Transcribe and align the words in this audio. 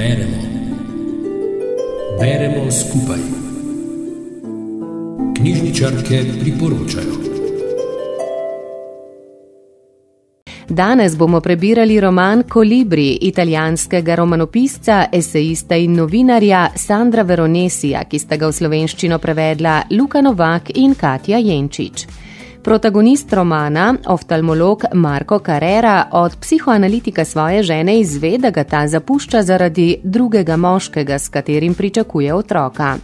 Beremo. 0.00 0.36
Beremo 2.20 2.70
skupaj. 2.70 3.18
Knjižničarke 5.36 6.24
priporočajo. 6.40 7.14
Danes 10.68 11.16
bomo 11.16 11.40
prebirali 11.40 12.00
roman 12.00 12.42
Kolibri 12.48 13.18
italijanskega 13.20 14.14
romanopisca, 14.14 15.04
esejista 15.12 15.76
in 15.76 15.94
novinarja 15.94 16.68
Sandra 16.76 17.22
Veronesija, 17.22 18.04
ki 18.04 18.18
sta 18.18 18.36
ga 18.36 18.48
v 18.48 18.52
slovenščino 18.52 19.18
prevedla 19.18 19.82
Luka 19.90 20.20
Novak 20.20 20.72
in 20.74 20.94
Katja 20.94 21.38
Jenčič. 21.38 22.06
Protagonist 22.62 23.32
romana, 23.32 23.94
oftalmolog 24.06 24.84
Marko 24.94 25.38
Carrera, 25.38 26.08
od 26.12 26.36
psihoanalitika 26.40 27.24
svoje 27.24 27.62
žene 27.62 28.00
izve, 28.00 28.38
da 28.38 28.50
ga 28.50 28.64
ta 28.64 28.88
zapušča 28.88 29.42
zaradi 29.42 29.96
drugega 30.02 30.56
moškega, 30.56 31.18
s 31.18 31.28
katerim 31.28 31.74
pričakuje 31.74 32.34
otroka. 32.34 32.96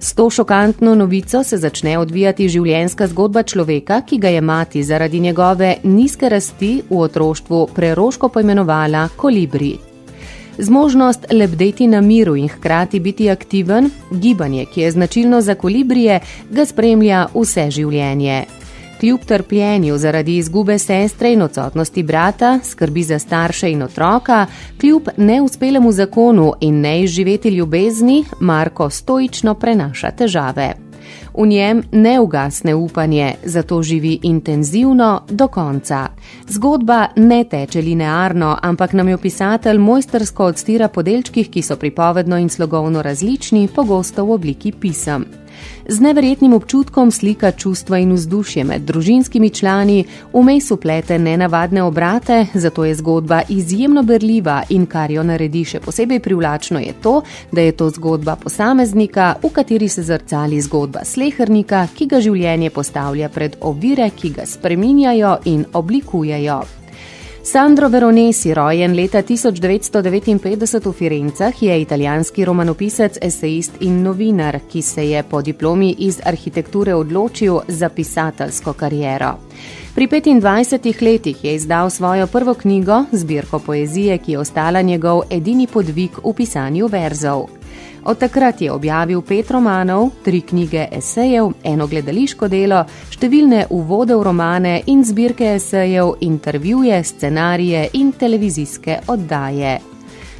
S 0.00 0.14
to 0.14 0.30
šokantno 0.30 0.94
novico 0.94 1.44
se 1.44 1.56
začne 1.56 1.98
odvijati 1.98 2.48
življenjska 2.48 3.06
zgodba 3.06 3.42
človeka, 3.42 4.00
ki 4.00 4.18
ga 4.18 4.28
je 4.28 4.40
mati 4.40 4.82
zaradi 4.82 5.20
njegove 5.20 5.76
nizke 5.82 6.28
rasti 6.28 6.82
v 6.90 6.98
otroštvu 6.98 7.68
preroško 7.74 8.28
poimenovala 8.28 9.08
kolibri. 9.16 9.76
Zmožnost 10.58 11.26
lebdeti 11.32 11.86
na 11.86 12.00
miru 12.00 12.36
in 12.36 12.48
hkrati 12.48 13.00
biti 13.00 13.30
aktiven, 13.30 13.90
gibanje, 14.10 14.66
ki 14.66 14.80
je 14.80 14.90
značilno 14.90 15.40
za 15.40 15.54
kolibrije, 15.54 16.20
ga 16.50 16.66
spremlja 16.66 17.26
vse 17.34 17.70
življenje 17.70 18.44
kljub 19.00 19.20
trpljenju 19.20 19.98
zaradi 19.98 20.36
izgube 20.36 20.78
sestre 20.78 21.32
in 21.32 21.42
odsotnosti 21.42 22.02
brata, 22.02 22.58
skrbi 22.64 23.02
za 23.02 23.18
starše 23.18 23.70
in 23.70 23.82
otroka, 23.82 24.46
kljub 24.80 25.08
neuspelemu 25.16 25.92
zakonu 25.92 26.52
in 26.60 26.80
neizživeti 26.80 27.48
ljubezni, 27.48 28.24
Marko 28.40 28.90
stoično 28.90 29.54
prenaša 29.54 30.10
težave. 30.10 30.74
V 31.34 31.46
njem 31.46 31.82
ne 31.92 32.20
ugasne 32.20 32.74
upanje, 32.74 33.34
zato 33.44 33.82
živi 33.82 34.18
intenzivno 34.22 35.22
do 35.30 35.48
konca. 35.48 36.06
Zgodba 36.48 37.06
ne 37.16 37.44
teče 37.44 37.82
linearno, 37.82 38.58
ampak 38.62 38.92
nam 38.92 39.08
jo 39.08 39.18
pisatelj 39.18 39.78
mojstersko 39.78 40.44
odstira 40.44 40.88
po 40.88 41.02
delčkih, 41.02 41.50
ki 41.50 41.62
so 41.62 41.76
pripovedno 41.76 42.38
in 42.38 42.48
slogovno 42.48 43.02
različni, 43.02 43.68
pogosto 43.74 44.24
v 44.24 44.32
obliki 44.32 44.72
pisem. 44.72 45.43
Z 45.88 46.00
neverjetnim 46.00 46.52
občutkom 46.52 47.10
slika 47.10 47.50
čustva 47.52 47.98
in 47.98 48.12
vzdušje 48.12 48.64
med 48.64 48.82
družinskimi 48.88 49.50
člani, 49.50 50.04
vmes 50.32 50.70
uplete 50.70 51.18
nenavadne 51.18 51.82
obrate, 51.82 52.46
zato 52.54 52.84
je 52.84 52.94
zgodba 52.94 53.42
izjemno 53.48 54.02
berljiva 54.02 54.62
in 54.68 54.86
kar 54.86 55.10
jo 55.10 55.22
naredi 55.22 55.64
še 55.64 55.80
posebej 55.80 56.20
privlačno 56.20 56.80
je 56.80 56.92
to, 57.02 57.22
da 57.52 57.60
je 57.60 57.72
to 57.72 57.90
zgodba 57.90 58.36
posameznika, 58.36 59.34
v 59.42 59.50
kateri 59.52 59.88
se 59.88 60.02
zrcali 60.02 60.60
zgodba 60.60 61.04
slehernika, 61.04 61.86
ki 61.96 62.06
ga 62.06 62.20
življenje 62.20 62.70
postavlja 62.70 63.28
pred 63.28 63.58
ovire, 63.60 64.10
ki 64.10 64.32
ga 64.38 64.46
spreminjajo 64.46 65.36
in 65.44 65.66
oblikujejo. 65.72 66.83
Sandro 67.46 67.90
Veronesi, 67.90 68.54
rojen 68.54 68.94
leta 68.96 69.20
1959 69.22 70.86
v 70.88 70.92
Firencah, 70.92 71.62
je 71.62 71.80
italijanski 71.80 72.44
romanopisec, 72.44 73.18
esejist 73.20 73.72
in 73.80 73.98
novinar, 74.02 74.60
ki 74.64 74.82
se 74.82 75.04
je 75.10 75.22
po 75.22 75.42
diplomi 75.42 75.90
iz 75.98 76.20
arhitekture 76.24 76.94
odločil 76.94 77.60
za 77.68 77.88
pisateljsko 77.88 78.72
kariero. 78.72 79.34
Pri 79.94 80.08
25 80.08 81.02
letih 81.02 81.44
je 81.44 81.54
izdal 81.54 81.90
svojo 81.90 82.26
prvo 82.26 82.54
knjigo, 82.54 83.04
zbirko 83.12 83.58
poezije, 83.58 84.18
ki 84.18 84.32
je 84.32 84.38
ostala 84.38 84.82
njegov 84.82 85.22
edini 85.30 85.66
podvig 85.66 86.10
v 86.24 86.32
pisanju 86.32 86.86
verzov. 86.86 87.63
Od 88.04 88.18
takrat 88.18 88.60
je 88.60 88.72
objavil 88.72 89.22
pet 89.22 89.50
romanov, 89.50 90.10
tri 90.24 90.40
knjige 90.40 90.88
esejev, 90.92 91.52
eno 91.64 91.86
gledališko 91.86 92.48
delo, 92.48 92.82
številne 93.10 93.66
uvode 93.70 94.16
v 94.16 94.26
romane 94.26 94.74
in 94.92 95.04
zbirke 95.04 95.54
esejev, 95.54 96.18
intervjuje, 96.20 97.00
scenarije 97.04 97.88
in 97.94 98.12
televizijske 98.12 99.00
oddaje. 99.08 99.78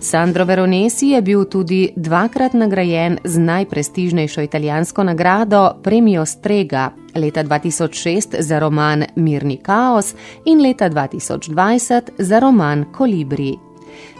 Sandro 0.00 0.46
Veronesi 0.48 1.10
je 1.12 1.20
bil 1.22 1.44
tudi 1.44 1.90
dvakrat 1.96 2.54
nagrajen 2.56 3.18
z 3.24 3.38
najprestižnejšo 3.38 4.40
italijansko 4.40 5.04
nagrado 5.04 5.74
Premio 5.82 6.24
Strega 6.26 6.90
leta 7.14 7.44
2006 7.44 8.40
za 8.40 8.58
roman 8.58 9.04
Mirni 9.16 9.56
kaos 9.56 10.14
in 10.44 10.62
leta 10.62 10.90
2020 10.90 12.10
za 12.18 12.38
roman 12.38 12.84
Kolibri. 12.92 13.69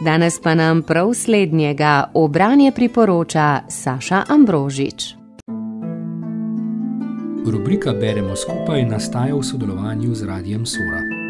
Danes 0.05 0.39
pa 0.43 0.55
nam 0.55 0.81
prav 0.81 1.13
slednjega 1.13 2.11
obranje 2.13 2.71
priporoča 2.71 3.59
Saša 3.69 4.23
Ambrožič. 4.29 5.15
Rubrika 7.45 7.93
Beremo 7.93 8.35
skupaj 8.35 8.85
nastaja 8.85 9.35
v 9.35 9.43
sodelovanju 9.43 10.15
z 10.15 10.25
Radijem 10.25 10.65
Sora. 10.65 11.20